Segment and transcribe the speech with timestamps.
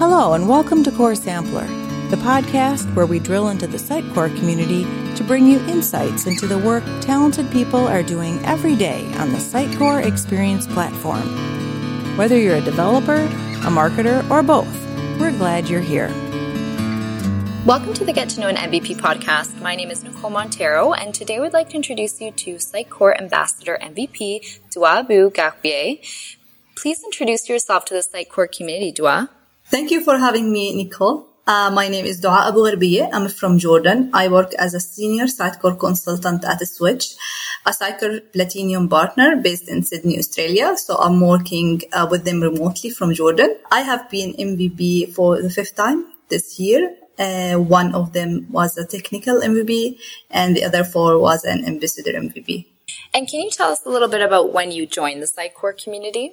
[0.00, 1.66] Hello, and welcome to Core Sampler,
[2.08, 4.84] the podcast where we drill into the Sitecore community
[5.14, 9.36] to bring you insights into the work talented people are doing every day on the
[9.36, 12.16] Sitecore Experience platform.
[12.16, 14.74] Whether you're a developer, a marketer, or both,
[15.20, 16.08] we're glad you're here.
[17.66, 19.60] Welcome to the Get to Know an MVP podcast.
[19.60, 23.78] My name is Nicole Montero, and today we'd like to introduce you to Sitecore Ambassador
[23.82, 26.00] MVP Dua Abu Gharbiye.
[26.74, 29.28] Please introduce yourself to the Sitecore community, Dua.
[29.70, 31.28] Thank you for having me, Nicole.
[31.46, 33.08] Uh, my name is Dua Abu Gharbiye.
[33.12, 34.10] I'm from Jordan.
[34.12, 37.14] I work as a senior Sitecore consultant at Switch,
[37.64, 40.76] a Sitecore Platinum partner based in Sydney, Australia.
[40.76, 43.56] So I'm working uh, with them remotely from Jordan.
[43.70, 46.96] I have been MVP for the fifth time this year.
[47.16, 49.98] Uh, one of them was a technical MVP
[50.32, 52.66] and the other four was an ambassador MVP.
[53.14, 56.32] And can you tell us a little bit about when you joined the Sitecore community?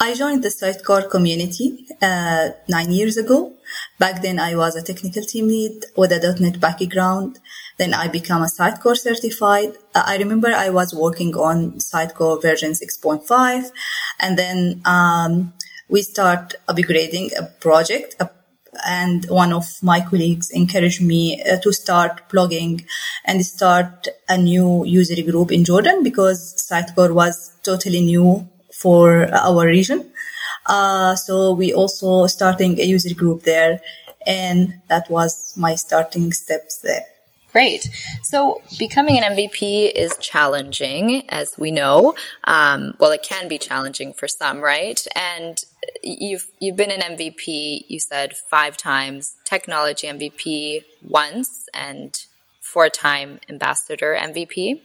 [0.00, 3.52] I joined the Sitecore community uh, nine years ago.
[3.98, 7.38] Back then, I was a technical team lead with a .NET background.
[7.78, 9.76] Then I became a Sitecore certified.
[9.94, 13.70] Uh, I remember I was working on Sitecore version 6.5,
[14.18, 15.52] and then um,
[15.88, 18.16] we start upgrading a project.
[18.18, 18.26] Uh,
[18.86, 22.84] and one of my colleagues encouraged me uh, to start blogging
[23.24, 28.48] and start a new user group in Jordan because Sitecore was totally new
[28.82, 30.10] for our region.
[30.66, 33.80] Uh, so we also starting a user group there,
[34.26, 37.04] and that was my starting steps there.
[37.52, 37.90] Great.
[38.22, 42.14] So becoming an MVP is challenging, as we know.
[42.44, 45.06] Um, well, it can be challenging for some, right?
[45.14, 45.62] And
[46.02, 47.84] you've you've been an MVP.
[47.88, 52.18] You said five times, technology MVP once, and
[52.62, 54.80] four-time ambassador MVP.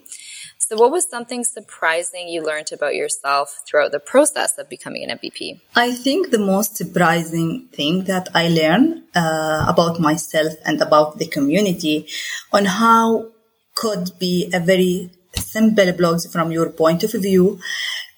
[0.68, 5.18] So, what was something surprising you learned about yourself throughout the process of becoming an
[5.18, 5.62] MVP?
[5.78, 11.28] I think the most surprising thing that I learned uh, about myself and about the
[11.28, 12.10] community
[12.52, 13.30] on how
[13.76, 17.62] could be a very simple blogs from your point of view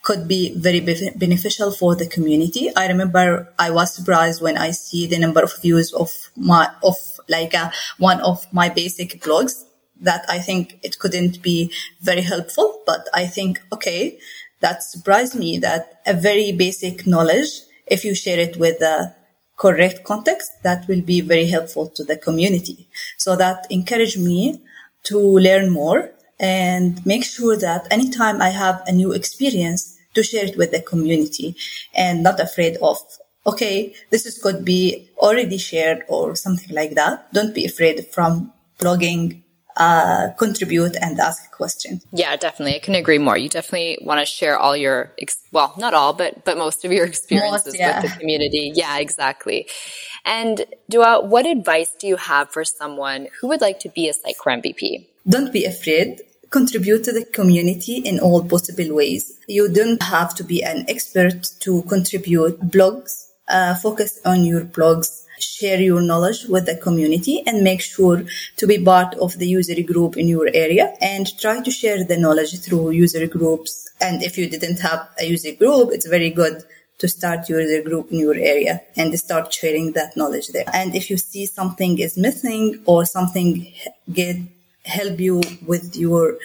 [0.01, 2.75] could be very beneficial for the community.
[2.75, 6.95] I remember I was surprised when I see the number of views of my of
[7.27, 9.65] like a, uh, one of my basic blogs
[10.01, 11.71] that I think it couldn't be
[12.01, 14.19] very helpful, but I think, okay,
[14.61, 17.49] that surprised me that a very basic knowledge,
[17.87, 19.13] if you share it with the
[19.57, 22.87] correct context, that will be very helpful to the community.
[23.17, 24.61] So that encouraged me
[25.03, 30.45] to learn more and make sure that anytime I have a new experience to share
[30.45, 31.55] it with the community
[31.93, 32.97] and not afraid of
[33.45, 37.31] okay, this is could be already shared or something like that.
[37.33, 39.41] Don't be afraid from blogging
[39.79, 42.01] uh, contribute and ask a question.
[42.11, 42.75] Yeah, definitely.
[42.75, 43.37] I can agree more.
[43.37, 46.91] You definitely want to share all your, ex- well, not all, but, but most of
[46.91, 48.01] your experiences most, yeah.
[48.01, 48.73] with the community.
[48.75, 49.67] Yeah, exactly.
[50.25, 54.13] And Dua, what advice do you have for someone who would like to be a
[54.13, 55.07] Sitecore MVP?
[55.27, 59.37] Don't be afraid contribute to the community in all possible ways.
[59.47, 63.27] You don't have to be an expert to contribute blogs.
[63.47, 68.23] Uh, focus on your blogs share your knowledge with the community and make sure
[68.57, 72.17] to be part of the user group in your area and try to share the
[72.17, 73.89] knowledge through user groups.
[74.01, 76.63] And if you didn't have a user group, it's very good
[76.99, 80.65] to start user group in your area and start sharing that knowledge there.
[80.73, 83.73] And if you see something is missing or something
[84.11, 84.37] get
[84.85, 86.37] help you with your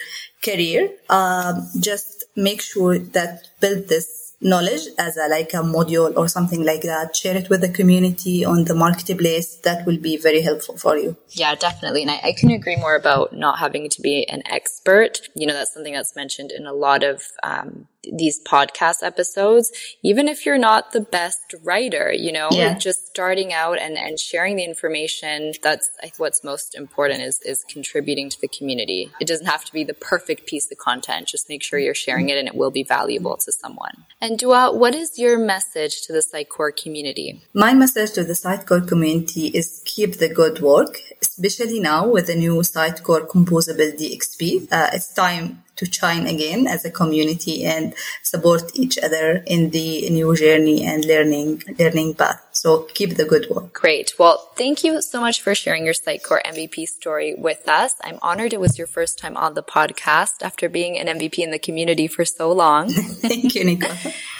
[0.43, 6.27] career, um, just make sure that build this knowledge as a like a module or
[6.27, 7.15] something like that.
[7.15, 11.17] Share it with the community on the marketplace that will be very helpful for you.
[11.29, 12.03] Yeah definitely.
[12.03, 15.21] And I, I, can agree more about not having to be an expert.
[15.35, 19.71] You know that's something that's mentioned in a lot of um, these podcast episodes,
[20.03, 22.77] even if you're not the best writer, you know, yeah.
[22.77, 25.53] just starting out and, and sharing the information.
[25.61, 29.11] That's what's most important is, is contributing to the community.
[29.19, 31.27] It doesn't have to be the perfect piece of content.
[31.27, 34.05] Just make sure you're sharing it and it will be valuable to someone.
[34.21, 37.41] And Dua, what is your message to the Sitecore community?
[37.53, 42.35] My message to the Sitecore community is keep the good work, especially now with the
[42.35, 44.67] new Sitecore composable DXP.
[44.71, 47.93] Uh, it's time to shine again as a community and
[48.23, 52.41] support each other in the new journey and learning learning path.
[52.51, 53.73] So keep the good work.
[53.73, 54.13] Great.
[54.17, 57.93] Well, thank you so much for sharing your Sitecore MVP story with us.
[58.03, 61.51] I'm honored it was your first time on the podcast after being an MVP in
[61.51, 62.89] the community for so long.
[63.29, 63.93] thank you, Nico.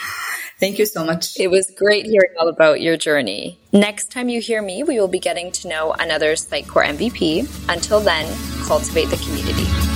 [0.59, 1.37] Thank you so much.
[1.39, 3.59] It was great hearing all about your journey.
[3.73, 7.69] Next time you hear me, we will be getting to know another Sitecore MVP.
[7.69, 8.25] Until then,
[8.65, 9.94] cultivate the community.